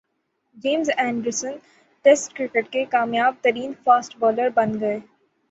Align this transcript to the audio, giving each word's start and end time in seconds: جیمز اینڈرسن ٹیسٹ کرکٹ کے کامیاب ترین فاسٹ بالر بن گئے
جیمز 0.57 0.89
اینڈرسن 0.97 1.51
ٹیسٹ 2.05 2.33
کرکٹ 2.33 2.71
کے 2.71 2.83
کامیاب 2.91 3.35
ترین 3.41 3.73
فاسٹ 3.83 4.17
بالر 4.19 4.49
بن 4.55 4.79
گئے 4.79 4.99